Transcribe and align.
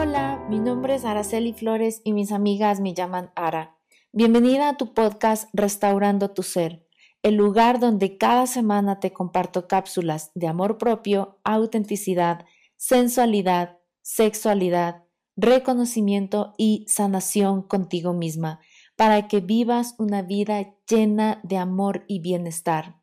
Hola, 0.00 0.46
mi 0.48 0.60
nombre 0.60 0.94
es 0.94 1.04
Araceli 1.04 1.52
Flores 1.52 2.02
y 2.04 2.12
mis 2.12 2.30
amigas 2.30 2.78
me 2.78 2.94
llaman 2.94 3.32
Ara. 3.34 3.76
Bienvenida 4.12 4.68
a 4.68 4.76
tu 4.76 4.94
podcast 4.94 5.48
Restaurando 5.52 6.30
tu 6.30 6.44
Ser, 6.44 6.86
el 7.24 7.34
lugar 7.34 7.80
donde 7.80 8.16
cada 8.16 8.46
semana 8.46 9.00
te 9.00 9.12
comparto 9.12 9.66
cápsulas 9.66 10.30
de 10.36 10.46
amor 10.46 10.78
propio, 10.78 11.40
autenticidad, 11.42 12.44
sensualidad, 12.76 13.78
sexualidad, 14.00 15.02
reconocimiento 15.36 16.54
y 16.56 16.84
sanación 16.86 17.62
contigo 17.62 18.12
misma, 18.12 18.60
para 18.94 19.26
que 19.26 19.40
vivas 19.40 19.96
una 19.98 20.22
vida 20.22 20.76
llena 20.88 21.40
de 21.42 21.56
amor 21.56 22.04
y 22.06 22.20
bienestar. 22.20 22.97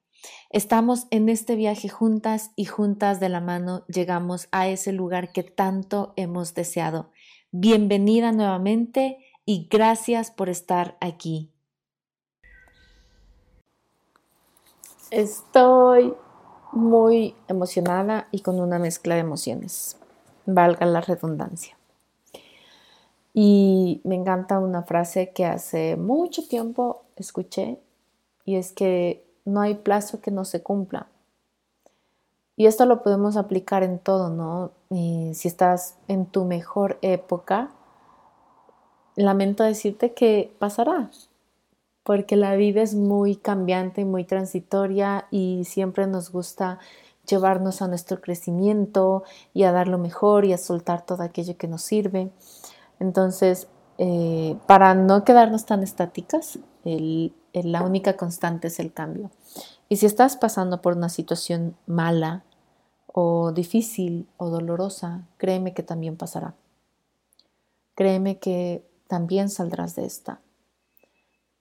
Estamos 0.49 1.07
en 1.11 1.29
este 1.29 1.55
viaje 1.55 1.89
juntas 1.89 2.51
y 2.55 2.65
juntas 2.65 3.19
de 3.19 3.29
la 3.29 3.41
mano 3.41 3.83
llegamos 3.87 4.47
a 4.51 4.67
ese 4.67 4.91
lugar 4.91 5.31
que 5.31 5.43
tanto 5.43 6.13
hemos 6.15 6.53
deseado. 6.53 7.11
Bienvenida 7.51 8.31
nuevamente 8.31 9.17
y 9.45 9.67
gracias 9.69 10.31
por 10.31 10.49
estar 10.49 10.97
aquí. 11.01 11.51
Estoy 15.11 16.13
muy 16.71 17.35
emocionada 17.47 18.27
y 18.31 18.41
con 18.41 18.59
una 18.59 18.79
mezcla 18.79 19.15
de 19.15 19.21
emociones, 19.21 19.97
valga 20.45 20.85
la 20.85 21.01
redundancia. 21.01 21.77
Y 23.33 24.01
me 24.03 24.15
encanta 24.15 24.59
una 24.59 24.83
frase 24.83 25.31
que 25.33 25.45
hace 25.45 25.95
mucho 25.97 26.47
tiempo 26.47 27.03
escuché 27.17 27.79
y 28.45 28.55
es 28.55 28.71
que 28.71 29.24
no 29.45 29.61
hay 29.61 29.75
plazo 29.75 30.19
que 30.21 30.31
no 30.31 30.43
se 30.43 30.61
cumpla. 30.61 31.07
Y 32.57 32.67
esto 32.67 32.85
lo 32.85 33.03
podemos 33.03 33.37
aplicar 33.37 33.83
en 33.83 33.99
todo, 33.99 34.29
¿no? 34.29 34.71
si 34.89 35.47
estás 35.47 35.97
en 36.07 36.25
tu 36.25 36.45
mejor 36.45 36.97
época, 37.01 37.69
lamento 39.15 39.63
decirte 39.63 40.13
que 40.13 40.55
pasará, 40.57 41.09
porque 42.03 42.37
la 42.37 42.55
vida 42.55 42.81
es 42.81 42.95
muy 42.95 43.35
cambiante 43.35 44.01
y 44.01 44.05
muy 44.05 44.23
transitoria 44.23 45.25
y 45.31 45.63
siempre 45.65 46.07
nos 46.07 46.31
gusta 46.31 46.79
llevarnos 47.27 47.81
a 47.81 47.87
nuestro 47.87 48.21
crecimiento 48.21 49.23
y 49.53 49.63
a 49.63 49.71
dar 49.71 49.87
lo 49.87 49.97
mejor 49.97 50.45
y 50.45 50.53
a 50.53 50.57
soltar 50.57 51.05
todo 51.05 51.23
aquello 51.23 51.57
que 51.57 51.67
nos 51.67 51.81
sirve. 51.81 52.29
Entonces, 52.99 53.67
eh, 53.97 54.57
para 54.67 54.93
no 54.93 55.23
quedarnos 55.23 55.65
tan 55.65 55.83
estáticas, 55.83 56.59
la 57.63 57.83
única 57.83 58.17
constante 58.17 58.67
es 58.67 58.79
el 58.79 58.93
cambio. 58.93 59.31
Y 59.89 59.97
si 59.97 60.05
estás 60.05 60.37
pasando 60.37 60.81
por 60.81 60.95
una 60.95 61.09
situación 61.09 61.75
mala 61.85 62.43
o 63.07 63.51
difícil 63.51 64.27
o 64.37 64.49
dolorosa, 64.49 65.27
créeme 65.37 65.73
que 65.73 65.83
también 65.83 66.17
pasará. 66.17 66.55
Créeme 67.95 68.39
que 68.39 68.85
también 69.07 69.49
saldrás 69.49 69.95
de 69.95 70.05
esta. 70.05 70.41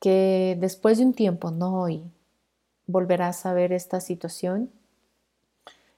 Que 0.01 0.57
después 0.61 0.99
de 0.99 1.05
un 1.05 1.15
tiempo, 1.15 1.51
no 1.51 1.81
hoy, 1.81 2.03
volverás 2.87 3.47
a 3.47 3.53
ver 3.53 3.73
esta 3.73 4.01
situación 4.01 4.71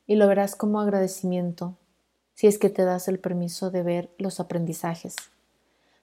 y 0.07 0.17
lo 0.17 0.29
verás 0.29 0.55
como 0.55 0.81
agradecimiento 0.81 1.77
si 2.35 2.47
es 2.47 2.59
que 2.59 2.69
te 2.71 2.85
das 2.85 3.09
el 3.09 3.19
permiso 3.19 3.71
de 3.71 3.83
ver 3.83 4.15
los 4.19 4.41
aprendizajes 4.41 5.17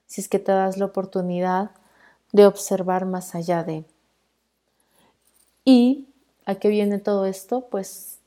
si 0.06 0.20
es 0.20 0.28
que 0.28 0.38
te 0.38 0.52
das 0.52 0.76
la 0.76 0.86
oportunidad 0.86 1.70
de 2.34 2.46
observar 2.46 3.06
más 3.06 3.36
allá 3.36 3.62
de. 3.62 3.84
¿Y 5.64 6.08
a 6.44 6.56
qué 6.56 6.68
viene 6.68 6.98
todo 6.98 7.26
esto? 7.26 7.68
Pues 7.70 8.18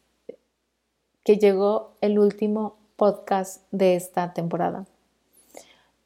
que 1.25 1.37
llegó 1.37 1.91
el 1.99 2.17
último 2.17 2.77
podcast 2.95 3.63
de 3.71 3.97
esta 3.97 4.31
temporada. 4.33 4.85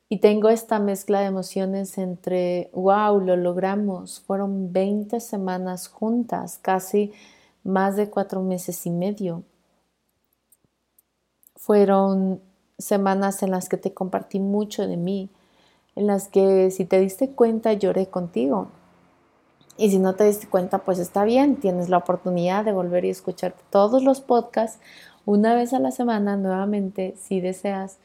Y 0.09 0.17
tengo 0.17 0.49
esta 0.49 0.79
mezcla 0.79 1.19
de 1.19 1.27
emociones 1.27 1.99
entre, 1.99 2.71
wow, 2.73 3.19
lo 3.21 3.35
logramos, 3.37 4.19
fueron 4.21 4.73
20 4.73 5.19
semanas 5.19 5.87
juntas, 5.87 6.57
casi 6.59 7.13
más 7.63 7.97
de 7.97 8.09
cuatro 8.09 8.41
meses 8.41 8.83
y 8.87 8.89
medio. 8.89 9.43
Fueron 11.55 12.41
semanas 12.79 13.43
en 13.43 13.51
las 13.51 13.69
que 13.69 13.77
te 13.77 13.93
compartí 13.93 14.39
mucho 14.39 14.87
de 14.87 14.97
mí, 14.97 15.29
en 15.95 16.07
las 16.07 16.27
que 16.27 16.71
si 16.71 16.85
te 16.85 16.99
diste 16.99 17.29
cuenta 17.29 17.73
lloré 17.73 18.07
contigo. 18.07 18.69
Y 19.77 19.89
si 19.89 19.99
no 19.99 20.15
te 20.15 20.25
diste 20.25 20.47
cuenta, 20.47 20.79
pues 20.79 20.99
está 20.99 21.23
bien, 21.23 21.55
tienes 21.55 21.89
la 21.89 21.97
oportunidad 21.97 22.63
de 22.63 22.71
volver 22.71 23.05
y 23.05 23.09
escuchar 23.09 23.55
todos 23.69 24.03
los 24.03 24.21
podcasts 24.21 24.79
una 25.25 25.55
vez 25.55 25.73
a 25.73 25.79
la 25.79 25.91
semana 25.91 26.37
nuevamente, 26.37 27.15
si 27.17 27.41
deseas, 27.41 27.97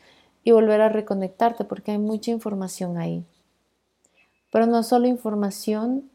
y 0.44 0.52
volver 0.52 0.80
a 0.80 0.88
reconectarte, 0.88 1.64
porque 1.64 1.90
hay 1.90 1.98
mucha 1.98 2.30
información 2.30 2.98
ahí. 2.98 3.24
Pero 4.52 4.66
no 4.66 4.82
solo 4.82 5.06
información 5.06 6.08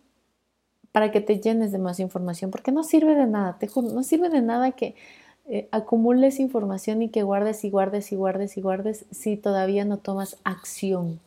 para 0.92 1.12
que 1.12 1.22
te 1.22 1.40
llenes 1.40 1.72
de 1.72 1.80
más 1.80 2.00
información, 2.00 2.50
porque 2.50 2.72
no 2.72 2.84
sirve 2.84 3.16
de 3.16 3.28
nada, 3.28 3.58
te 3.60 3.68
no 3.76 4.04
sirve 4.04 4.30
de 4.30 4.42
nada 4.42 4.72
que 4.72 4.96
eh, 5.48 5.68
acumules 5.72 6.40
información 6.40 7.02
y 7.02 7.10
que 7.10 7.24
guardes 7.24 7.64
y 7.64 7.70
guardes 7.70 8.12
y 8.12 8.16
guardes 8.16 8.58
y 8.58 8.62
guardes 8.62 9.06
si 9.12 9.38
todavía 9.38 9.86
no 9.86 9.98
tomas 9.98 10.38
acción. 10.44 11.20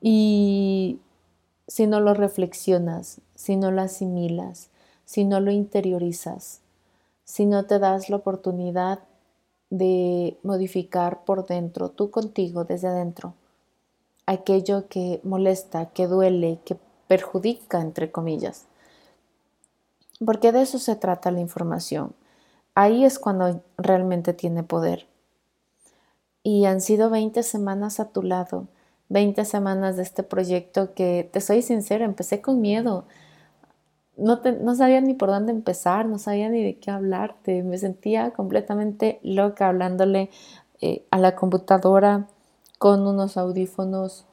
Y 0.00 1.00
si 1.66 1.86
no 1.86 2.00
lo 2.00 2.14
reflexionas, 2.14 3.20
si 3.34 3.56
no 3.56 3.70
lo 3.70 3.82
asimilas, 3.82 4.70
si 5.04 5.24
no 5.24 5.40
lo 5.40 5.50
interiorizas, 5.50 6.60
si 7.24 7.46
no 7.46 7.66
te 7.66 7.78
das 7.78 8.08
la 8.08 8.16
oportunidad 8.16 9.00
de 9.70 10.38
modificar 10.42 11.24
por 11.24 11.46
dentro, 11.46 11.90
tú 11.90 12.10
contigo, 12.10 12.64
desde 12.64 12.88
adentro, 12.88 13.34
aquello 14.26 14.88
que 14.88 15.20
molesta, 15.24 15.86
que 15.86 16.06
duele, 16.06 16.58
que 16.64 16.76
perjudica, 17.06 17.80
entre 17.80 18.10
comillas. 18.10 18.66
Porque 20.24 20.52
de 20.52 20.62
eso 20.62 20.78
se 20.78 20.96
trata 20.96 21.30
la 21.30 21.40
información. 21.40 22.12
Ahí 22.74 23.04
es 23.04 23.18
cuando 23.18 23.62
realmente 23.76 24.32
tiene 24.32 24.62
poder. 24.62 25.06
Y 26.42 26.64
han 26.64 26.80
sido 26.80 27.10
20 27.10 27.42
semanas 27.42 28.00
a 28.00 28.08
tu 28.10 28.22
lado 28.22 28.68
20 29.08 29.44
semanas 29.44 29.96
de 29.96 30.02
este 30.02 30.22
proyecto 30.22 30.94
que, 30.94 31.28
te 31.32 31.40
soy 31.40 31.62
sincera, 31.62 32.04
empecé 32.04 32.40
con 32.40 32.60
miedo. 32.60 33.04
No, 34.16 34.74
sabía 34.74 35.00
ni 35.00 35.14
por 35.14 35.28
dónde 35.28 35.52
empezar, 35.52 36.06
no 36.06 36.18
sabía 36.18 36.48
ni 36.48 36.62
de 36.62 36.78
qué 36.78 36.90
hablarte. 36.90 37.62
Me 37.62 37.78
sentía 37.78 38.32
completamente 38.32 39.20
loca 39.22 39.68
hablándole 39.68 40.30
eh, 40.80 41.04
a 41.10 41.18
la 41.18 41.36
computadora 41.36 42.26
con 42.78 43.06
unos 43.06 43.36
audífonos 43.36 44.26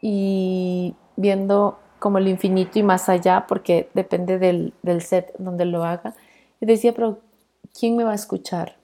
y 0.00 0.94
viendo 1.16 1.78
como 1.98 2.18
el 2.18 2.28
infinito 2.28 2.78
y 2.78 2.82
más 2.82 3.08
allá, 3.08 3.46
porque 3.48 3.88
depende 3.94 4.38
del, 4.38 4.72
del 4.82 5.02
set 5.02 5.34
donde 5.38 5.64
lo 5.64 5.84
haga. 5.84 6.14
Y 6.60 6.66
decía, 6.66 6.92
pero 6.94 7.18
¿quién 7.78 7.96
me 7.96 8.04
va 8.04 8.12
a 8.12 8.16
escuchar? 8.16 8.76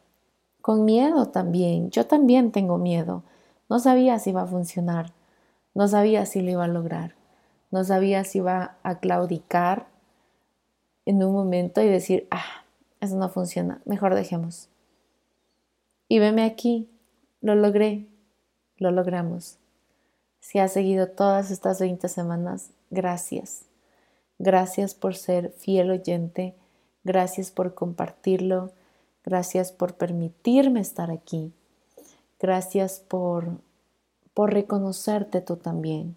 Con 0.61 0.85
miedo 0.85 1.27
también. 1.29 1.91
Yo 1.91 2.07
también 2.07 2.51
tengo 2.51 2.77
miedo. 2.77 3.23
No 3.69 3.79
sabía 3.79 4.19
si 4.19 4.31
iba 4.31 4.43
a 4.43 4.47
funcionar. 4.47 5.13
No 5.81 5.89
sabía 5.89 6.27
si 6.27 6.43
lo 6.43 6.51
iba 6.51 6.65
a 6.65 6.69
lograr. 6.69 7.15
No 7.71 7.85
sabía 7.85 8.23
si 8.25 8.37
iba 8.37 8.77
a 8.83 8.99
claudicar 8.99 9.87
en 11.07 11.25
un 11.25 11.33
momento 11.33 11.81
y 11.81 11.89
decir, 11.89 12.29
ah, 12.31 12.67
eso 13.01 13.17
no 13.17 13.31
funciona, 13.31 13.81
mejor 13.87 14.15
dejemos. 14.15 14.69
Y 16.07 16.19
veme 16.19 16.45
aquí, 16.45 16.91
lo 17.41 17.55
logré, 17.55 18.07
lo 18.77 18.91
logramos. 18.91 19.57
Si 20.39 20.59
has 20.59 20.75
seguido 20.75 21.09
todas 21.09 21.51
estas 21.51 21.81
20 21.81 22.11
semanas, 22.11 22.73
gracias. 22.91 23.65
Gracias 24.39 24.95
por 24.95 25.17
ser 25.17 25.51
fiel 25.53 25.93
oyente, 25.93 26.57
gracias 27.05 27.51
por 27.51 27.73
compartirlo, 27.73 28.73
gracias 29.25 29.73
por 29.73 29.95
permitirme 29.95 30.81
estar 30.81 31.11
aquí, 31.11 31.55
gracias 32.39 33.01
por 33.01 33.63
por 34.41 34.55
reconocerte 34.55 35.43
tú 35.43 35.57
también, 35.57 36.17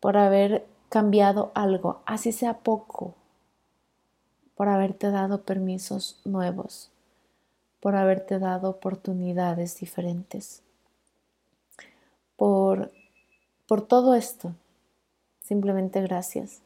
por 0.00 0.16
haber 0.16 0.66
cambiado 0.88 1.52
algo, 1.52 2.00
así 2.06 2.32
sea 2.32 2.60
poco, 2.60 3.14
por 4.54 4.70
haberte 4.70 5.10
dado 5.10 5.42
permisos 5.42 6.18
nuevos, 6.24 6.90
por 7.78 7.94
haberte 7.94 8.38
dado 8.38 8.70
oportunidades 8.70 9.78
diferentes, 9.78 10.62
por, 12.36 12.90
por 13.68 13.82
todo 13.82 14.14
esto. 14.14 14.54
Simplemente 15.42 16.00
gracias. 16.00 16.62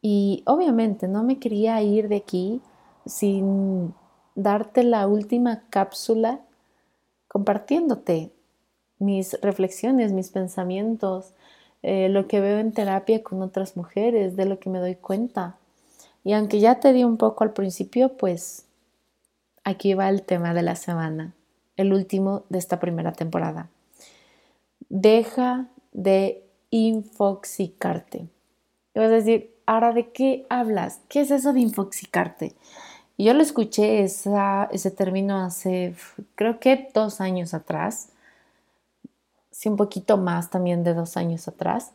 Y 0.00 0.42
obviamente 0.44 1.06
no 1.06 1.22
me 1.22 1.38
quería 1.38 1.80
ir 1.82 2.08
de 2.08 2.16
aquí 2.16 2.60
sin 3.06 3.94
darte 4.34 4.82
la 4.82 5.06
última 5.06 5.62
cápsula 5.70 6.40
compartiéndote 7.28 8.32
mis 9.02 9.38
reflexiones, 9.42 10.12
mis 10.12 10.30
pensamientos, 10.30 11.32
eh, 11.82 12.08
lo 12.08 12.28
que 12.28 12.40
veo 12.40 12.58
en 12.58 12.72
terapia 12.72 13.22
con 13.22 13.42
otras 13.42 13.76
mujeres, 13.76 14.36
de 14.36 14.46
lo 14.46 14.58
que 14.58 14.70
me 14.70 14.78
doy 14.78 14.94
cuenta. 14.94 15.56
Y 16.24 16.32
aunque 16.32 16.60
ya 16.60 16.80
te 16.80 16.92
di 16.92 17.04
un 17.04 17.16
poco 17.16 17.44
al 17.44 17.52
principio, 17.52 18.16
pues 18.16 18.66
aquí 19.64 19.94
va 19.94 20.08
el 20.08 20.22
tema 20.22 20.54
de 20.54 20.62
la 20.62 20.76
semana. 20.76 21.34
el 21.78 21.94
último 21.94 22.44
de 22.50 22.58
esta 22.58 22.78
primera 22.78 23.12
temporada. 23.12 23.70
Deja 24.90 25.68
de 25.92 26.44
infoxicarte. 26.70 28.28
Y 28.94 28.98
vas 28.98 29.08
a 29.08 29.14
decir, 29.14 29.54
ahora, 29.64 29.92
¿de 29.92 30.10
qué 30.10 30.46
hablas? 30.50 31.00
¿Qué 31.08 31.22
es 31.22 31.30
eso 31.30 31.54
de 31.54 31.60
infoxicarte? 31.60 32.54
yo 33.18 33.34
lo 33.34 33.42
escuché 33.42 34.02
ese 34.02 34.90
término 34.90 35.44
hace, 35.44 35.94
creo 36.34 36.58
que 36.58 36.88
dos 36.92 37.20
años 37.20 37.54
atrás, 37.54 38.08
sí, 39.52 39.68
un 39.68 39.76
poquito 39.76 40.16
más 40.16 40.50
también 40.50 40.82
de 40.82 40.94
dos 40.94 41.16
años 41.16 41.46
atrás. 41.46 41.92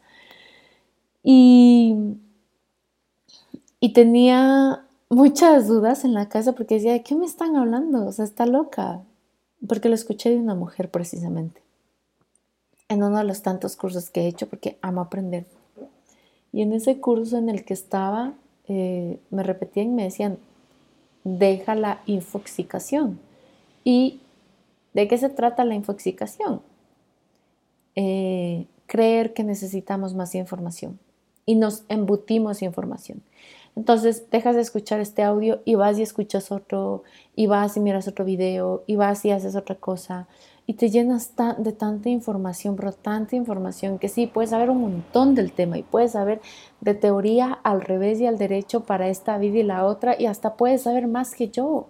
Y, 1.24 1.96
y 3.82 3.92
tenía 3.92 4.86
muchas 5.10 5.68
dudas 5.68 6.06
en 6.06 6.14
la 6.14 6.30
casa 6.30 6.54
porque 6.54 6.76
decía, 6.76 6.94
¿de 6.94 7.04
qué 7.04 7.16
me 7.16 7.26
están 7.26 7.58
hablando? 7.58 8.06
O 8.06 8.12
sea, 8.12 8.24
está 8.24 8.46
loca. 8.46 9.02
Porque 9.68 9.90
lo 9.90 9.96
escuché 9.96 10.30
de 10.30 10.38
una 10.38 10.56
mujer 10.56 10.90
precisamente. 10.92 11.62
En 12.90 13.04
uno 13.04 13.18
de 13.18 13.24
los 13.24 13.42
tantos 13.42 13.76
cursos 13.76 14.10
que 14.10 14.22
he 14.22 14.28
hecho 14.28 14.48
porque 14.48 14.78
amo 14.82 15.02
aprender. 15.02 15.46
Y 16.54 16.62
en 16.62 16.72
ese 16.74 17.00
curso 17.00 17.38
en 17.38 17.50
el 17.50 17.66
que 17.66 17.74
estaba, 17.74 18.34
eh, 18.68 19.20
me 19.32 19.44
repetían 19.44 19.88
y 19.88 19.94
me 19.94 20.04
decían, 20.04 20.38
deja 21.24 21.76
la 21.76 22.02
infoxicación. 22.06 23.20
¿Y 23.84 24.22
de 24.94 25.08
qué 25.08 25.18
se 25.18 25.30
trata 25.30 25.66
la 25.66 25.76
infoxicación? 25.76 26.62
Eh, 28.00 28.68
creer 28.86 29.34
que 29.34 29.44
necesitamos 29.44 30.14
más 30.14 30.36
información 30.36 31.00
y 31.48 31.56
nos 31.56 31.84
embutimos 31.90 32.62
información. 32.62 33.24
Entonces 33.76 34.30
dejas 34.30 34.56
de 34.56 34.62
escuchar 34.62 35.00
este 35.00 35.24
audio 35.24 35.62
y 35.66 35.74
vas 35.74 35.98
y 35.98 36.04
escuchas 36.04 36.52
otro, 36.52 37.02
y 37.36 37.48
vas 37.48 37.76
y 37.76 37.80
miras 37.80 38.08
otro 38.08 38.24
video, 38.24 38.84
y 38.86 38.98
vas 38.98 39.26
y 39.26 39.32
haces 39.32 39.56
otra 39.56 39.76
cosa, 39.76 40.28
y 40.68 40.74
te 40.74 40.90
llenas 40.90 41.34
de 41.58 41.72
tanta 41.72 42.10
información, 42.10 42.76
pero 42.76 42.92
tanta 42.92 43.36
información 43.36 43.98
que 43.98 44.10
sí, 44.10 44.28
puedes 44.28 44.52
saber 44.52 44.70
un 44.70 44.82
montón 44.82 45.34
del 45.34 45.52
tema 45.52 45.80
y 45.80 45.84
puedes 45.84 46.12
saber 46.12 46.40
de 46.82 46.94
teoría 46.94 47.54
al 47.64 47.82
revés 47.82 48.20
y 48.20 48.28
al 48.28 48.38
derecho 48.38 48.82
para 48.82 49.10
esta 49.10 49.40
vida 49.40 49.58
y 49.58 49.64
la 49.64 49.86
otra, 49.86 50.16
y 50.20 50.28
hasta 50.28 50.56
puedes 50.56 50.84
saber 50.84 51.08
más 51.08 51.34
que 51.34 51.50
yo. 51.50 51.88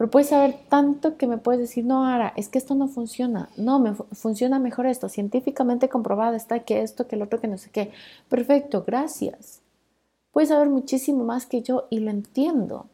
Pero 0.00 0.10
puedes 0.10 0.30
saber 0.30 0.56
tanto 0.70 1.18
que 1.18 1.26
me 1.26 1.36
puedes 1.36 1.60
decir, 1.60 1.84
no, 1.84 2.06
Ara, 2.06 2.32
es 2.34 2.48
que 2.48 2.56
esto 2.56 2.74
no 2.74 2.88
funciona. 2.88 3.50
No, 3.58 3.78
me 3.78 3.92
funciona 3.92 4.58
mejor 4.58 4.86
esto. 4.86 5.10
Científicamente 5.10 5.90
comprobado 5.90 6.36
está 6.36 6.60
que 6.60 6.80
esto, 6.80 7.06
que 7.06 7.16
el 7.16 7.22
otro, 7.22 7.38
que 7.38 7.48
no 7.48 7.58
sé 7.58 7.68
qué. 7.68 7.92
Perfecto, 8.30 8.82
gracias. 8.86 9.60
Puedes 10.32 10.48
saber 10.48 10.70
muchísimo 10.70 11.24
más 11.24 11.44
que 11.44 11.60
yo 11.60 11.86
y 11.90 12.00
lo 12.00 12.10
entiendo. 12.10 12.86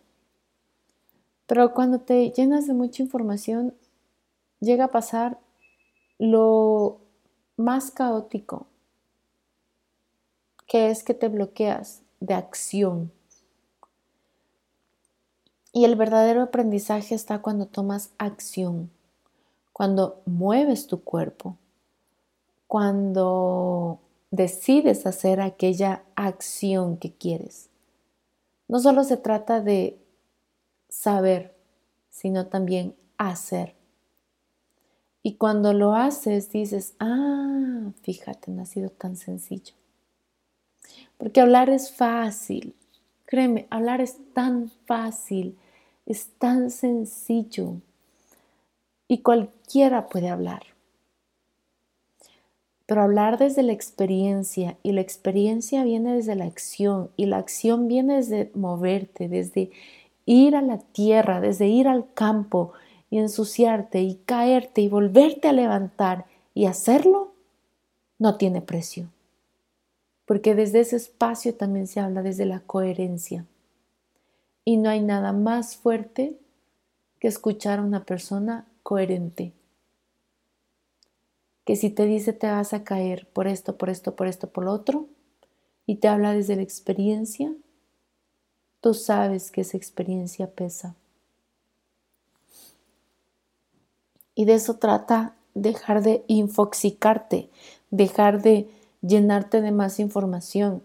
Pero 1.47 1.75
cuando 1.75 2.01
te 2.01 2.29
llenas 2.31 2.67
de 2.67 2.75
mucha 2.75 3.05
información, 3.05 3.73
llega 4.59 4.87
a 4.87 4.91
pasar 4.91 5.39
lo 6.19 6.99
más 7.57 7.93
caótico, 7.93 8.67
que 10.67 10.91
es 10.91 11.05
que 11.05 11.15
te 11.15 11.29
bloqueas 11.29 12.03
de 12.19 12.35
acción. 12.35 13.13
Y 15.77 15.85
el 15.85 15.95
verdadero 15.95 16.41
aprendizaje 16.41 17.15
está 17.15 17.43
cuando 17.43 17.67
tomas 17.67 18.09
acción, 18.17 18.91
cuando 19.75 20.23
mueves 20.25 20.87
tu 20.87 21.05
cuerpo, 21.05 21.59
cuando 22.67 24.01
decides 24.31 25.05
hacer 25.05 25.43
aquella 25.43 26.03
acción 26.15 26.97
que 26.97 27.13
quieres. 27.13 27.69
No 28.69 28.81
solo 28.81 29.05
se 29.05 29.19
trata 29.19 29.61
de 29.61 29.99
saber, 30.89 31.55
sino 32.09 32.47
también 32.47 32.97
hacer. 33.19 33.75
Y 35.23 35.35
cuando 35.35 35.75
lo 35.75 35.95
haces, 35.95 36.51
dices, 36.53 36.95
ah, 37.01 37.91
fíjate, 38.01 38.51
no 38.51 38.63
ha 38.63 38.65
sido 38.65 38.89
tan 38.89 39.19
sencillo. 39.19 39.75
Porque 41.19 41.43
hablar 41.43 41.69
es 41.69 41.93
fácil. 41.93 42.75
Créeme, 43.27 43.67
hablar 43.69 44.01
es 44.01 44.17
tan 44.33 44.71
fácil, 44.87 45.59
es 46.07 46.29
tan 46.39 46.71
sencillo. 46.71 47.75
Y 49.09 49.19
cualquiera 49.19 50.07
puede 50.07 50.29
hablar. 50.29 50.63
Pero 52.87 53.03
hablar 53.03 53.37
desde 53.37 53.65
la 53.65 53.73
experiencia 53.73 54.77
y 54.85 54.93
la 54.93 55.01
experiencia 55.01 55.83
viene 55.83 56.15
desde 56.15 56.37
la 56.37 56.45
acción 56.45 57.11
y 57.17 57.27
la 57.27 57.39
acción 57.39 57.89
viene 57.89 58.17
desde 58.17 58.53
moverte, 58.55 59.29
desde 59.29 59.71
ir 60.25 60.55
a 60.55 60.63
la 60.63 60.79
tierra, 60.79 61.41
desde 61.41 61.67
ir 61.67 61.89
al 61.89 62.13
campo 62.15 62.73
y 63.11 63.19
ensuciarte 63.19 64.03
y 64.03 64.15
caerte 64.25 64.83
y 64.83 64.89
volverte 64.89 65.49
a 65.49 65.53
levantar 65.53 66.27
y 66.55 66.67
hacerlo, 66.67 67.33
no 68.19 68.37
tiene 68.37 68.63
precio. 68.63 69.09
Porque 70.25 70.55
desde 70.55 70.81
ese 70.81 70.97
espacio 70.97 71.55
también 71.55 71.89
se 71.89 72.01
habla 72.01 72.23
desde 72.23 72.47
la 72.47 72.61
coherencia. 72.61 73.47
Y 74.67 74.77
no 74.77 74.91
hay 74.91 75.01
nada 75.01 75.33
más 75.33 75.77
fuerte 75.77 76.37
que 77.21 77.29
escuchar 77.29 77.79
a 77.79 77.83
una 77.83 78.05
persona 78.05 78.67
coherente 78.83 79.55
que 81.67 81.75
si 81.75 81.91
te 81.91 82.07
dice 82.07 82.33
te 82.33 82.47
vas 82.47 82.73
a 82.73 82.85
caer 82.85 83.27
por 83.33 83.49
esto, 83.49 83.77
por 83.77 83.91
esto, 83.91 84.15
por 84.15 84.29
esto, 84.29 84.49
por 84.49 84.65
lo 84.65 84.73
otro, 84.73 85.09
y 85.85 85.97
te 85.97 86.07
habla 86.07 86.33
desde 86.33 86.55
la 86.55 86.63
experiencia, 86.63 87.53
tú 88.81 88.95
sabes 88.95 89.51
que 89.51 89.63
esa 89.63 89.77
experiencia 89.77 90.49
pesa. 90.49 90.95
Y 94.37 94.45
de 94.45 94.55
eso 94.55 94.77
trata 94.77 95.35
dejar 95.55 96.03
de 96.03 96.25
infoxicarte, 96.29 97.51
dejar 97.91 98.43
de 98.43 98.71
llenarte 99.01 99.61
de 99.61 99.73
más 99.73 99.99
información. 99.99 100.85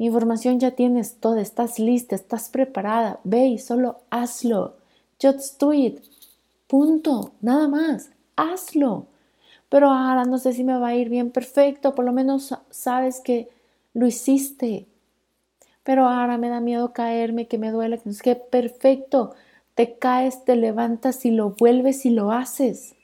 Información 0.00 0.58
ya 0.58 0.72
tienes 0.72 1.16
toda, 1.16 1.40
estás 1.40 1.78
lista, 1.78 2.16
estás 2.16 2.48
preparada. 2.48 3.20
Ve 3.22 3.46
y 3.46 3.58
solo 3.58 4.00
hazlo. 4.10 4.74
Just 5.22 5.60
do 5.60 5.72
it. 5.72 6.02
Punto. 6.66 7.32
Nada 7.40 7.68
más. 7.68 8.10
Hazlo 8.34 9.06
pero 9.70 9.88
ahora 9.88 10.24
no 10.24 10.36
sé 10.38 10.52
si 10.52 10.64
me 10.64 10.76
va 10.76 10.88
a 10.88 10.96
ir 10.96 11.08
bien, 11.08 11.30
perfecto, 11.30 11.94
por 11.94 12.04
lo 12.04 12.12
menos 12.12 12.54
sabes 12.70 13.20
que 13.20 13.48
lo 13.94 14.06
hiciste. 14.06 14.86
Pero 15.84 16.06
ahora 16.06 16.38
me 16.38 16.48
da 16.48 16.60
miedo 16.60 16.92
caerme, 16.92 17.46
que 17.46 17.56
me 17.56 17.70
duele, 17.70 18.00
es 18.04 18.20
que 18.20 18.34
perfecto, 18.34 19.32
te 19.76 19.96
caes, 19.96 20.44
te 20.44 20.56
levantas 20.56 21.24
y 21.24 21.30
lo 21.30 21.50
vuelves 21.50 22.04
y 22.04 22.10
lo 22.10 22.32
haces. 22.32 22.96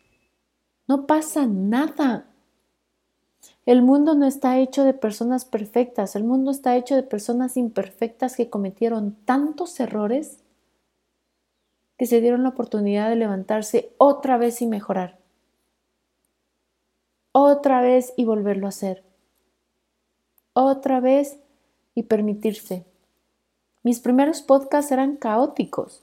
No 0.88 1.06
pasa 1.06 1.46
nada. 1.46 2.26
El 3.66 3.82
mundo 3.82 4.14
no 4.14 4.26
está 4.26 4.58
hecho 4.58 4.84
de 4.84 4.94
personas 4.94 5.44
perfectas, 5.44 6.16
el 6.16 6.24
mundo 6.24 6.50
está 6.50 6.76
hecho 6.76 6.96
de 6.96 7.02
personas 7.02 7.58
imperfectas 7.58 8.36
que 8.36 8.48
cometieron 8.48 9.16
tantos 9.24 9.78
errores 9.80 10.38
que 11.98 12.06
se 12.06 12.20
dieron 12.20 12.42
la 12.42 12.50
oportunidad 12.50 13.10
de 13.10 13.16
levantarse 13.16 13.92
otra 13.98 14.38
vez 14.38 14.62
y 14.62 14.66
mejorar 14.66 15.18
otra 17.38 17.82
vez 17.82 18.14
y 18.16 18.24
volverlo 18.24 18.64
a 18.64 18.70
hacer. 18.70 19.04
Otra 20.54 21.00
vez 21.00 21.38
y 21.94 22.04
permitirse. 22.04 22.86
Mis 23.82 24.00
primeros 24.00 24.40
podcasts 24.40 24.90
eran 24.90 25.16
caóticos. 25.16 26.02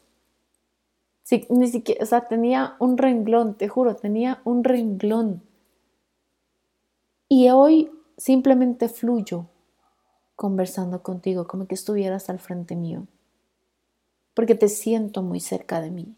ni 1.49 1.67
siquiera, 1.69 2.03
o 2.03 2.05
sea, 2.05 2.27
tenía 2.27 2.75
un 2.77 2.99
renglón, 2.99 3.55
te 3.55 3.67
juro, 3.67 3.95
tenía 3.95 4.41
un 4.43 4.63
renglón. 4.63 5.41
Y 7.35 7.49
hoy 7.49 7.89
simplemente 8.15 8.89
fluyo 8.89 9.47
conversando 10.35 11.01
contigo, 11.01 11.47
como 11.47 11.65
que 11.65 11.73
estuvieras 11.73 12.29
al 12.29 12.37
frente 12.37 12.75
mío, 12.75 13.07
porque 14.35 14.53
te 14.53 14.67
siento 14.67 15.23
muy 15.23 15.39
cerca 15.39 15.81
de 15.81 15.89
mí 15.89 16.15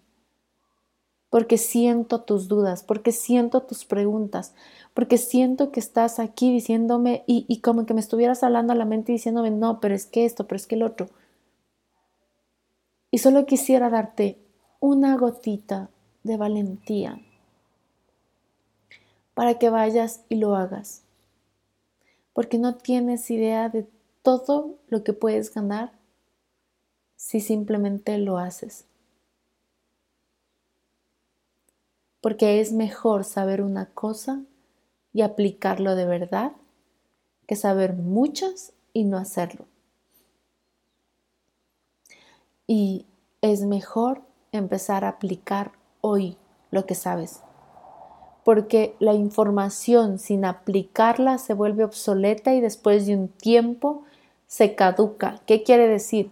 porque 1.29 1.57
siento 1.57 2.21
tus 2.21 2.49
dudas, 2.49 2.83
porque 2.83 3.13
siento 3.13 3.61
tus 3.61 3.85
preguntas, 3.85 4.53
porque 4.93 5.17
siento 5.17 5.71
que 5.71 5.79
estás 5.79 6.19
aquí 6.19 6.51
diciéndome 6.51 7.23
y, 7.27 7.61
como 7.61 7.85
que 7.85 7.93
me 7.93 8.01
estuvieras 8.01 8.43
hablando 8.43 8.73
a 8.73 8.75
la 8.75 8.85
mente 8.85 9.13
diciéndome, 9.13 9.51
no, 9.51 9.79
pero 9.79 9.95
es 9.95 10.05
que 10.05 10.25
esto, 10.25 10.47
pero 10.47 10.57
es 10.57 10.67
que 10.67 10.75
el 10.75 10.83
otro. 10.83 11.07
Y 13.09 13.19
solo 13.19 13.45
quisiera 13.45 13.89
darte 13.89 14.37
una 14.81 15.15
gotita 15.17 15.89
de 16.23 16.35
valentía 16.35 17.21
para 19.33 19.59
que 19.59 19.69
vayas 19.69 20.21
y 20.29 20.35
lo 20.35 20.55
hagas, 20.55 21.04
porque 22.35 22.59
no 22.59 22.75
tienes 22.75 23.31
idea 23.31 23.69
de 23.69 23.87
todo 24.21 24.75
lo 24.89 25.03
que 25.03 25.13
puedes 25.13 25.51
ganar 25.51 25.93
si 27.15 27.41
simplemente 27.41 28.19
lo 28.19 28.37
haces. 28.37 28.85
porque 32.25 32.59
es 32.59 32.73
mejor 32.73 33.23
saber 33.23 33.61
una 33.61 33.85
cosa 33.93 34.41
y 35.13 35.21
aplicarlo 35.21 35.93
de 35.93 36.07
verdad 36.07 36.53
que 37.45 37.55
saber 37.55 37.93
muchas 37.93 38.73
y 38.93 39.03
no 39.03 39.19
hacerlo. 39.19 39.67
Y 42.65 43.05
es 43.41 43.61
mejor 43.61 44.23
empezar 44.51 45.05
a 45.05 45.09
aplicar 45.09 45.73
hoy 46.01 46.35
lo 46.71 46.87
que 46.87 46.95
sabes. 46.95 47.44
Porque 48.45 48.95
la 48.99 49.13
información 49.13 50.19
sin 50.19 50.45
aplicarla 50.45 51.39
se 51.39 51.55
vuelve 51.55 51.83
obsoleta 51.83 52.53
y 52.53 52.61
después 52.61 53.07
de 53.07 53.17
un 53.17 53.27
tiempo 53.27 54.03
se 54.45 54.75
caduca. 54.75 55.41
¿Qué 55.47 55.63
quiere 55.63 55.87
decir? 55.87 56.29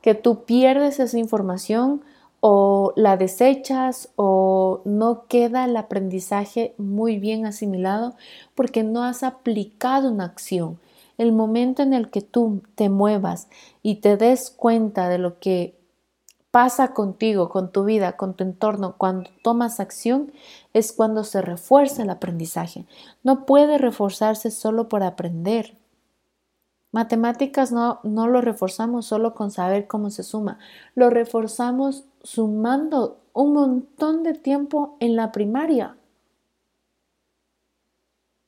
Que 0.00 0.14
tú 0.14 0.44
pierdes 0.44 1.00
esa 1.00 1.18
información 1.18 2.02
o 2.38 2.92
la 2.94 3.16
desechas 3.16 4.10
o 4.14 4.80
no 4.84 5.26
queda 5.26 5.64
el 5.64 5.76
aprendizaje 5.76 6.72
muy 6.78 7.18
bien 7.18 7.46
asimilado 7.46 8.14
porque 8.54 8.84
no 8.84 9.02
has 9.02 9.24
aplicado 9.24 10.10
una 10.10 10.26
acción. 10.26 10.78
El 11.18 11.32
momento 11.32 11.82
en 11.82 11.94
el 11.94 12.10
que 12.10 12.22
tú 12.22 12.62
te 12.76 12.88
muevas 12.88 13.48
y 13.82 13.96
te 13.96 14.16
des 14.16 14.50
cuenta 14.50 15.08
de 15.08 15.18
lo 15.18 15.40
que 15.40 15.74
pasa 16.50 16.92
contigo, 16.94 17.48
con 17.48 17.70
tu 17.70 17.84
vida, 17.84 18.16
con 18.16 18.34
tu 18.34 18.44
entorno, 18.44 18.94
cuando 18.98 19.30
tomas 19.42 19.80
acción, 19.80 20.32
es 20.72 20.92
cuando 20.92 21.24
se 21.24 21.42
refuerza 21.42 22.02
el 22.02 22.10
aprendizaje. 22.10 22.86
No 23.22 23.46
puede 23.46 23.78
reforzarse 23.78 24.50
solo 24.50 24.88
por 24.88 25.02
aprender. 25.02 25.76
Matemáticas 26.92 27.70
no, 27.70 28.00
no 28.02 28.26
lo 28.26 28.40
reforzamos 28.40 29.06
solo 29.06 29.34
con 29.34 29.52
saber 29.52 29.86
cómo 29.86 30.10
se 30.10 30.24
suma, 30.24 30.58
lo 30.96 31.08
reforzamos 31.08 32.04
sumando 32.22 33.18
un 33.32 33.52
montón 33.52 34.24
de 34.24 34.34
tiempo 34.34 34.96
en 34.98 35.14
la 35.14 35.30
primaria. 35.30 35.96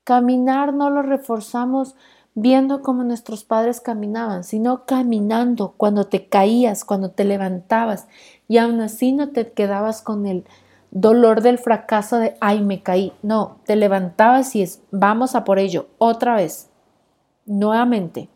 Caminar 0.04 0.74
no 0.74 0.90
lo 0.90 1.02
reforzamos 1.02 1.94
viendo 2.34 2.82
cómo 2.82 3.04
nuestros 3.04 3.44
padres 3.44 3.80
caminaban, 3.80 4.44
sino 4.44 4.84
caminando 4.86 5.74
cuando 5.76 6.04
te 6.04 6.28
caías, 6.28 6.84
cuando 6.84 7.10
te 7.10 7.24
levantabas 7.24 8.08
y 8.48 8.58
aún 8.58 8.80
así 8.80 9.12
no 9.12 9.30
te 9.30 9.52
quedabas 9.52 10.02
con 10.02 10.26
el 10.26 10.44
dolor 10.90 11.42
del 11.42 11.58
fracaso 11.58 12.18
de, 12.18 12.36
ay, 12.40 12.62
me 12.62 12.82
caí. 12.82 13.12
No, 13.22 13.58
te 13.64 13.76
levantabas 13.76 14.54
y 14.56 14.62
es, 14.62 14.82
vamos 14.90 15.34
a 15.34 15.44
por 15.44 15.58
ello, 15.58 15.88
otra 15.98 16.36
vez 16.36 16.68
nuevamente 17.44 18.28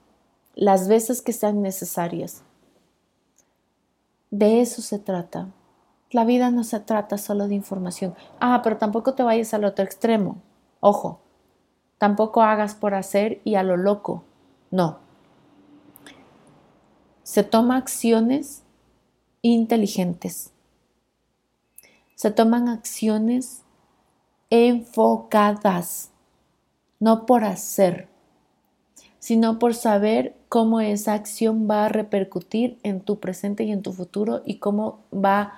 las 0.54 0.88
veces 0.88 1.22
que 1.22 1.32
sean 1.32 1.62
necesarias. 1.62 2.42
De 4.30 4.60
eso 4.60 4.82
se 4.82 4.98
trata. 4.98 5.48
La 6.10 6.24
vida 6.24 6.50
no 6.50 6.64
se 6.64 6.80
trata 6.80 7.18
solo 7.18 7.46
de 7.46 7.54
información. 7.54 8.14
Ah, 8.40 8.60
pero 8.62 8.78
tampoco 8.78 9.14
te 9.14 9.22
vayas 9.22 9.52
al 9.54 9.64
otro 9.64 9.84
extremo. 9.84 10.38
Ojo, 10.80 11.20
tampoco 11.98 12.42
hagas 12.42 12.74
por 12.74 12.94
hacer 12.94 13.40
y 13.44 13.54
a 13.54 13.62
lo 13.62 13.76
loco. 13.76 14.24
No. 14.70 14.98
Se 17.22 17.42
toma 17.42 17.76
acciones 17.76 18.62
inteligentes. 19.42 20.52
Se 22.14 22.30
toman 22.30 22.68
acciones 22.68 23.62
enfocadas, 24.50 26.10
no 26.98 27.26
por 27.26 27.44
hacer 27.44 28.08
sino 29.26 29.58
por 29.58 29.74
saber 29.74 30.36
cómo 30.48 30.80
esa 30.80 31.14
acción 31.14 31.66
va 31.68 31.86
a 31.86 31.88
repercutir 31.88 32.78
en 32.84 33.00
tu 33.00 33.18
presente 33.18 33.64
y 33.64 33.72
en 33.72 33.82
tu 33.82 33.92
futuro 33.92 34.40
y 34.44 34.60
cómo 34.60 35.00
va 35.12 35.54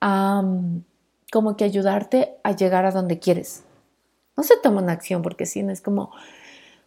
a 0.00 0.40
mm, 0.40 0.84
como 1.30 1.54
que 1.54 1.64
ayudarte 1.64 2.38
a 2.42 2.52
llegar 2.52 2.86
a 2.86 2.90
donde 2.90 3.18
quieres. 3.18 3.62
No 4.38 4.44
se 4.44 4.56
toma 4.56 4.80
una 4.80 4.92
acción 4.92 5.20
porque 5.20 5.46
si 5.46 5.64
no 5.64 5.72
es 5.72 5.80
como 5.80 6.12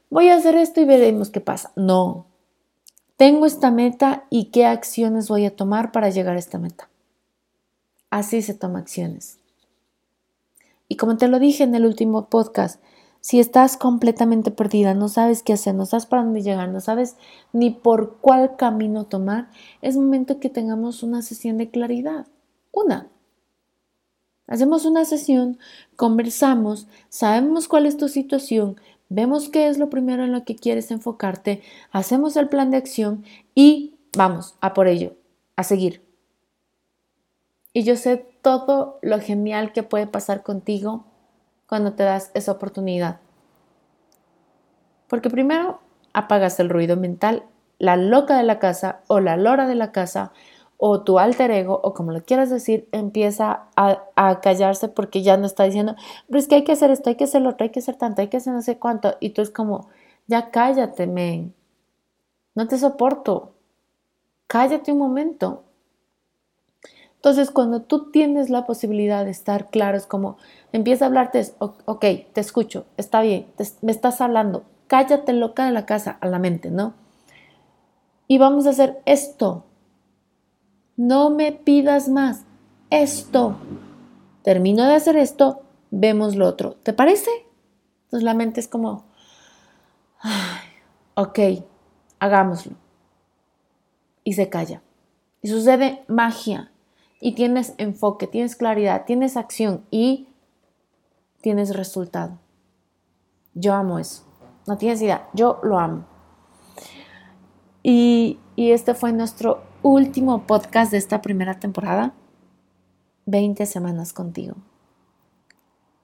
voy 0.10 0.29
a 0.29 0.36
hacer 0.36 0.55
esto 0.55 0.79
y 0.79 0.86
veremos 0.86 1.31
qué 1.31 1.41
pasa. 1.41 1.74
No. 1.75 2.25
Tengo 3.17 3.46
esta 3.46 3.72
meta 3.72 4.24
y 4.29 4.46
qué 4.46 4.65
acciones 4.65 5.27
voy 5.27 5.46
a 5.46 5.53
tomar 5.53 5.91
para 5.91 6.10
llegar 6.10 6.38
a 6.38 6.39
esta 6.39 6.60
meta. 6.60 6.88
Así 8.10 8.41
se 8.41 8.53
toma 8.53 8.79
acciones. 8.79 9.38
Y 10.88 10.96
como 10.96 11.17
te 11.17 11.27
lo 11.27 11.39
dije 11.39 11.65
en 11.65 11.75
el 11.75 11.86
último 11.86 12.29
podcast, 12.29 12.81
si 13.20 13.41
estás 13.41 13.75
completamente 13.75 14.50
perdida, 14.51 14.93
no 14.93 15.10
sabes 15.10 15.43
qué 15.43 15.51
hacer, 15.51 15.75
no 15.75 15.86
sabes 15.86 16.05
para 16.05 16.24
dónde 16.24 16.43
llegar, 16.43 16.70
no 16.70 16.79
sabes 16.79 17.17
ni 17.51 17.70
por 17.70 18.15
cuál 18.22 18.55
camino 18.55 19.08
tomar, 19.08 19.50
es 19.81 19.98
momento 19.98 20.39
que 20.39 20.50
tengamos 20.50 21.03
una 21.03 21.22
sesión 21.22 21.58
de 21.58 21.70
claridad. 21.70 22.27
Una. 22.72 23.10
Hacemos 24.51 24.84
una 24.84 25.05
sesión, 25.05 25.60
conversamos, 25.96 26.86
sabemos 27.08 27.70
cuál 27.70 27.86
es 27.86 27.96
tu 27.96 28.10
situación, 28.10 28.75
vemos 29.08 29.48
qué 29.48 29.70
es 29.70 29.77
lo 29.77 29.89
primero 29.89 30.25
en 30.25 30.34
lo 30.34 30.43
que 30.43 30.58
quieres 30.58 30.91
enfocarte, 30.91 31.62
hacemos 31.93 32.36
el 32.36 32.50
plan 32.50 32.70
de 32.70 32.75
acción 32.75 33.24
y 33.55 33.96
vamos 34.13 34.55
a 34.60 34.74
por 34.74 34.88
ello, 34.88 35.15
a 35.55 35.63
seguir. 35.63 36.03
Y 37.72 37.84
yo 37.84 37.96
sé 37.96 38.17
todo 38.41 39.00
lo 39.01 39.22
genial 39.22 39.72
que 39.72 39.84
puede 39.84 40.05
pasar 40.05 40.43
contigo 40.43 41.05
cuando 41.65 41.93
te 41.93 42.03
das 42.03 42.29
esa 42.34 42.51
oportunidad. 42.51 43.22
Porque 45.08 45.29
primero 45.29 45.79
apagas 46.12 46.60
el 46.60 46.67
ruido 46.67 46.98
mental, 46.98 47.46
la 47.79 47.96
loca 47.96 48.36
de 48.36 48.43
la 48.43 48.60
casa 48.60 49.00
o 49.08 49.22
la 49.22 49.38
lora 49.38 49.65
de 49.65 49.75
la 49.75 49.93
casa 49.93 50.34
o 50.84 51.02
tu 51.04 51.20
alter 51.20 51.52
ego 51.52 51.80
o 51.84 51.94
como 51.94 52.12
lo 52.12 52.26
quieras 52.26 52.50
decir 52.50 52.90
empieza 52.92 53.68
a, 53.76 54.40
callarse 54.42 54.88
porque 54.88 55.22
ya 55.22 55.38
no 55.38 55.46
está 55.46 55.64
diciendo, 55.64 55.96
pero 56.28 56.40
es 56.40 56.48
que 56.48 56.56
hay 56.56 56.64
que 56.64 56.72
hacer 56.72 56.90
esto, 56.90 57.12
hay 57.12 57.18
que 57.18 57.26
hacer 57.26 57.44
lo 57.44 57.52
otro, 57.52 57.66
hay 57.66 57.70
que 57.70 57.82
hacer 57.82 57.98
tanto, 57.98 58.22
hay 58.22 58.30
que 58.30 58.38
hacer 58.38 58.52
no 58.52 58.64
sé 58.64 58.80
cuánto. 58.80 59.16
Y 59.20 59.30
tú 59.30 59.44
es 59.44 59.52
como, 59.52 59.90
ya 60.26 60.50
cállate, 60.50 61.06
men. 61.06 61.54
No 62.56 62.68
te 62.68 62.80
soporto. 62.80 63.54
Cállate 64.48 64.92
un 64.92 64.98
momento. 64.98 65.66
Entonces, 67.18 67.52
cuando 67.52 67.84
tú 67.84 68.10
tienes 68.10 68.50
la 68.50 68.66
posibilidad 68.66 69.24
de 69.24 69.30
estar 69.30 69.70
claro, 69.70 69.98
es 69.98 70.08
como 70.08 70.38
empieza 70.72 71.06
a 71.06 71.10
hablarte, 71.10 71.46
ok, 71.60 72.06
te 72.34 72.42
escucho, 72.42 72.86
está 72.98 73.22
bien, 73.22 73.46
me 73.84 73.92
estás 73.92 74.20
hablando, 74.20 74.64
cállate 74.88 75.34
loca 75.34 75.64
de 75.64 75.74
la 75.74 75.86
casa 75.86 76.18
a 76.22 76.28
la 76.28 76.40
mente, 76.40 76.72
¿no? 76.72 76.96
Y 78.28 78.40
vamos 78.40 78.66
a 78.66 78.72
hacer 78.72 79.00
esto. 79.06 79.66
No 81.01 81.31
me 81.31 81.51
pidas 81.51 82.10
más. 82.10 82.46
Esto. 82.91 83.55
Termino 84.43 84.86
de 84.86 84.93
hacer 84.93 85.15
esto, 85.15 85.63
vemos 85.89 86.36
lo 86.36 86.46
otro. 86.46 86.75
¿Te 86.84 86.93
parece? 86.93 87.31
Entonces 88.03 88.24
la 88.24 88.36
mente 88.36 88.60
es 88.60 88.67
como, 88.67 89.05
ok, 91.15 91.39
hagámoslo. 92.20 92.74
Y 94.24 94.34
se 94.34 94.50
calla. 94.50 94.84
Y 95.41 95.48
sucede 95.48 96.03
magia 96.08 96.72
y 97.20 97.31
tienes 97.34 97.74
enfoque, 97.79 98.27
tienes 98.27 98.55
claridad, 98.55 99.05
tienes 99.05 99.38
acción 99.38 99.84
y 99.89 100.27
tienes 101.41 101.75
resultado. 101.75 102.38
Yo 103.55 103.74
amo 103.74 103.98
eso. 103.98 104.24
No 104.67 104.77
tienes 104.77 105.01
idea, 105.01 105.27
yo 105.34 105.60
lo 105.63 105.79
amo. 105.79 106.05
Y, 107.81 108.39
y 108.55 108.70
este 108.70 108.93
fue 108.93 109.12
nuestro 109.13 109.71
último 109.84 110.46
podcast 110.48 110.92
de 110.92 110.98
esta 110.98 111.22
primera 111.22 111.60
temporada. 111.60 112.14
20 113.26 113.66
semanas 113.66 114.14
contigo. 114.14 114.56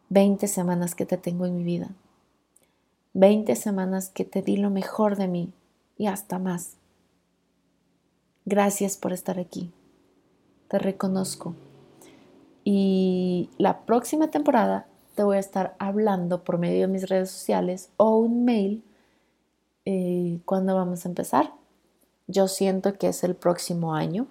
20 0.10 0.48
semanas 0.48 0.96
que 0.96 1.06
te 1.06 1.18
tengo 1.18 1.46
en 1.46 1.56
mi 1.56 1.64
vida. 1.64 1.90
20 3.14 3.56
semanas 3.56 4.10
que 4.10 4.26
te 4.26 4.42
di 4.42 4.58
lo 4.58 4.70
mejor 4.70 5.16
de 5.16 5.28
mí 5.28 5.54
y 5.98 6.08
hasta 6.08 6.40
más. 6.40 6.78
Gracias 8.46 8.98
por 8.98 9.14
estar 9.14 9.40
aquí 9.40 9.74
te 10.68 10.80
reconozco. 10.80 11.56
Y 12.64 13.50
la 13.58 13.86
próxima 13.86 14.30
temporada 14.30 14.88
te 15.16 15.24
voy 15.24 15.38
a 15.38 15.40
estar 15.40 15.76
hablando 15.80 16.44
por 16.44 16.58
medio 16.58 16.82
de 16.82 16.88
mis 16.88 17.10
redes 17.10 17.32
sociales 17.32 17.90
o 17.98 18.18
un 18.18 18.44
mail 18.46 18.84
eh, 19.86 20.40
cuando 20.46 20.76
vamos 20.76 21.06
a 21.06 21.10
empezar. 21.10 21.54
Yo 22.28 22.48
siento 22.48 22.98
que 22.98 23.08
es 23.08 23.24
el 23.24 23.36
próximo 23.36 23.96
año. 23.96 24.28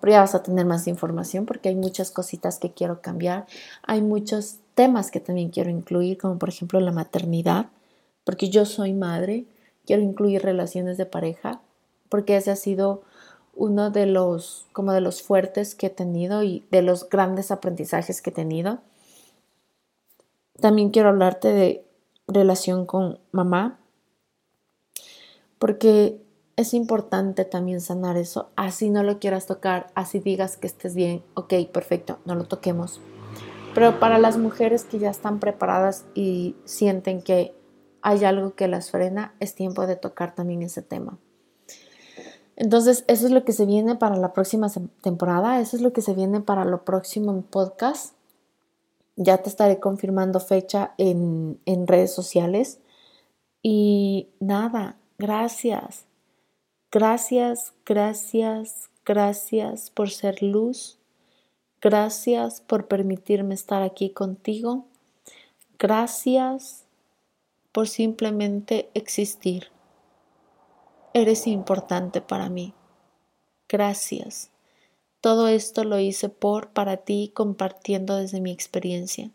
Pero 0.00 0.12
ya 0.12 0.20
vas 0.20 0.34
a 0.34 0.42
tener 0.42 0.66
más 0.66 0.86
información 0.86 1.46
porque 1.46 1.68
hay 1.68 1.74
muchas 1.74 2.10
cositas 2.10 2.58
que 2.58 2.72
quiero 2.72 3.00
cambiar. 3.00 3.46
Hay 3.82 4.02
muchos 4.02 4.56
temas 4.74 5.10
que 5.10 5.20
también 5.20 5.50
quiero 5.50 5.70
incluir, 5.70 6.18
como 6.18 6.38
por 6.38 6.48
ejemplo 6.48 6.80
la 6.80 6.92
maternidad, 6.92 7.66
porque 8.24 8.48
yo 8.48 8.64
soy 8.64 8.92
madre. 8.92 9.44
Quiero 9.86 10.02
incluir 10.02 10.42
relaciones 10.42 10.96
de 10.96 11.06
pareja, 11.06 11.60
porque 12.08 12.36
ese 12.36 12.50
ha 12.50 12.56
sido 12.56 13.02
uno 13.54 13.90
de 13.90 14.06
los, 14.06 14.66
como 14.72 14.92
de 14.92 15.00
los 15.00 15.22
fuertes 15.22 15.74
que 15.74 15.86
he 15.86 15.90
tenido 15.90 16.42
y 16.42 16.64
de 16.70 16.82
los 16.82 17.08
grandes 17.08 17.50
aprendizajes 17.50 18.22
que 18.22 18.30
he 18.30 18.32
tenido. 18.32 18.80
También 20.60 20.90
quiero 20.90 21.08
hablarte 21.08 21.48
de 21.48 21.84
relación 22.26 22.86
con 22.86 23.18
mamá, 23.32 23.78
porque 25.58 26.20
es 26.60 26.74
importante 26.74 27.44
también 27.44 27.80
sanar 27.80 28.16
eso. 28.16 28.50
Así 28.56 28.90
no 28.90 29.02
lo 29.02 29.18
quieras 29.18 29.46
tocar, 29.46 29.90
así 29.94 30.20
digas 30.20 30.56
que 30.56 30.66
estés 30.66 30.94
bien, 30.94 31.22
ok, 31.34 31.54
perfecto, 31.72 32.18
no 32.24 32.34
lo 32.34 32.44
toquemos. 32.44 33.00
Pero 33.74 34.00
para 34.00 34.18
las 34.18 34.36
mujeres 34.36 34.84
que 34.84 34.98
ya 34.98 35.10
están 35.10 35.38
preparadas 35.38 36.04
y 36.14 36.56
sienten 36.64 37.22
que 37.22 37.54
hay 38.02 38.24
algo 38.24 38.54
que 38.54 38.68
las 38.68 38.90
frena, 38.90 39.34
es 39.40 39.54
tiempo 39.54 39.86
de 39.86 39.96
tocar 39.96 40.34
también 40.34 40.62
ese 40.62 40.82
tema. 40.82 41.18
Entonces, 42.56 43.04
eso 43.06 43.26
es 43.26 43.32
lo 43.32 43.44
que 43.44 43.52
se 43.52 43.64
viene 43.64 43.96
para 43.96 44.16
la 44.16 44.32
próxima 44.32 44.68
temporada, 45.00 45.60
eso 45.60 45.76
es 45.76 45.82
lo 45.82 45.92
que 45.92 46.02
se 46.02 46.14
viene 46.14 46.40
para 46.40 46.64
lo 46.64 46.84
próximo 46.84 47.30
en 47.32 47.42
podcast. 47.42 48.14
Ya 49.16 49.38
te 49.38 49.48
estaré 49.48 49.80
confirmando 49.80 50.40
fecha 50.40 50.94
en, 50.98 51.58
en 51.64 51.86
redes 51.86 52.12
sociales. 52.12 52.80
Y 53.62 54.28
nada, 54.40 54.96
gracias. 55.18 56.09
Gracias, 56.92 57.72
gracias, 57.86 58.90
gracias 59.04 59.90
por 59.90 60.10
ser 60.10 60.42
luz. 60.42 60.98
Gracias 61.80 62.60
por 62.60 62.88
permitirme 62.88 63.54
estar 63.54 63.82
aquí 63.82 64.10
contigo. 64.10 64.86
Gracias 65.78 66.84
por 67.72 67.88
simplemente 67.88 68.90
existir. 68.94 69.68
Eres 71.14 71.46
importante 71.46 72.20
para 72.20 72.48
mí. 72.48 72.74
Gracias. 73.68 74.50
Todo 75.20 75.48
esto 75.48 75.84
lo 75.84 75.98
hice 76.00 76.28
por, 76.28 76.70
para 76.70 76.98
ti, 76.98 77.30
compartiendo 77.34 78.16
desde 78.16 78.40
mi 78.40 78.50
experiencia. 78.50 79.30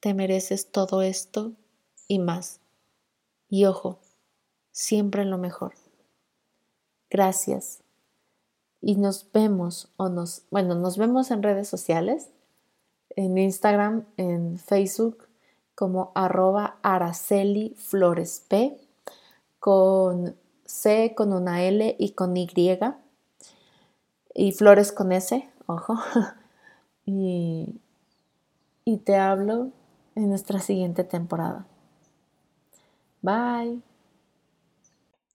Te 0.00 0.14
mereces 0.14 0.70
todo 0.70 1.02
esto 1.02 1.52
y 2.08 2.18
más. 2.18 2.60
Y 3.48 3.66
ojo, 3.66 4.00
siempre 4.72 5.24
lo 5.24 5.38
mejor. 5.38 5.74
Gracias. 7.10 7.82
Y 8.80 8.96
nos 8.96 9.30
vemos 9.32 9.92
o 9.96 10.08
nos, 10.08 10.44
bueno, 10.50 10.74
nos 10.74 10.96
vemos 10.96 11.30
en 11.30 11.42
redes 11.42 11.68
sociales, 11.68 12.30
en 13.16 13.36
Instagram, 13.36 14.06
en 14.16 14.58
Facebook, 14.58 15.28
como 15.74 16.12
arroba 16.14 16.78
Araceli 16.82 17.74
Flores 17.76 18.44
P, 18.48 18.78
con 19.58 20.36
C 20.64 21.14
con 21.16 21.32
una 21.32 21.62
L 21.64 21.96
y 21.98 22.12
con 22.12 22.36
Y. 22.36 22.48
Y 24.34 24.52
flores 24.52 24.92
con 24.92 25.12
S, 25.12 25.48
ojo. 25.66 25.98
y, 27.04 27.80
y 28.84 28.96
te 28.98 29.16
hablo 29.16 29.72
en 30.14 30.28
nuestra 30.28 30.60
siguiente 30.60 31.04
temporada. 31.04 31.66
Bye. 33.22 33.89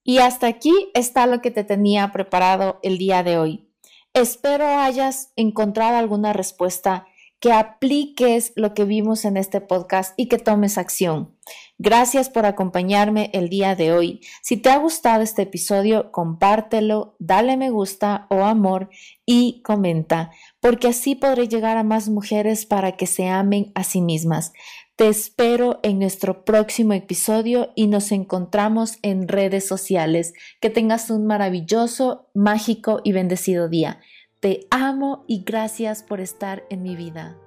Y 0.07 0.19
hasta 0.19 0.45
aquí 0.45 0.91
está 0.93 1.25
lo 1.25 1.41
que 1.41 1.49
te 1.49 1.63
tenía 1.63 2.11
preparado 2.11 2.79
el 2.83 2.99
día 2.99 3.23
de 3.23 3.39
hoy. 3.39 3.67
Espero 4.13 4.67
hayas 4.67 5.33
encontrado 5.35 5.97
alguna 5.97 6.31
respuesta 6.31 7.07
que 7.39 7.51
apliques 7.51 8.53
lo 8.55 8.73
que 8.73 8.85
vimos 8.85 9.25
en 9.25 9.35
este 9.35 9.61
podcast 9.61 10.13
y 10.15 10.27
que 10.27 10.37
tomes 10.37 10.77
acción. 10.77 11.35
Gracias 11.77 12.29
por 12.29 12.45
acompañarme 12.45 13.29
el 13.33 13.49
día 13.49 13.75
de 13.75 13.93
hoy. 13.93 14.21
Si 14.41 14.57
te 14.57 14.69
ha 14.69 14.77
gustado 14.77 15.21
este 15.21 15.41
episodio, 15.41 16.11
compártelo, 16.11 17.15
dale 17.19 17.57
me 17.57 17.69
gusta 17.71 18.27
o 18.29 18.45
amor 18.45 18.89
y 19.25 19.61
comenta, 19.63 20.31
porque 20.59 20.87
así 20.87 21.15
podré 21.15 21.47
llegar 21.47 21.77
a 21.77 21.83
más 21.83 22.09
mujeres 22.09 22.65
para 22.65 22.93
que 22.93 23.07
se 23.07 23.27
amen 23.27 23.71
a 23.75 23.83
sí 23.83 24.01
mismas. 24.01 24.53
Te 24.95 25.09
espero 25.09 25.81
en 25.83 25.99
nuestro 25.99 26.45
próximo 26.45 26.93
episodio 26.93 27.73
y 27.75 27.87
nos 27.87 28.13
encontramos 28.13 28.97
en 29.01 29.27
redes 29.27 29.67
sociales. 29.67 30.33
Que 30.61 30.69
tengas 30.69 31.09
un 31.09 31.25
maravilloso, 31.25 32.29
mágico 32.33 33.01
y 33.03 33.11
bendecido 33.11 33.67
día. 33.67 33.99
Te 34.39 34.67
amo 34.71 35.25
y 35.27 35.43
gracias 35.43 36.01
por 36.01 36.21
estar 36.21 36.63
en 36.69 36.81
mi 36.81 36.95
vida. 36.95 37.37